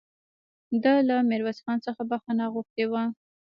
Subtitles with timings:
[0.83, 3.03] ده له ميرويس خان څخه بخښنه غوښتې وه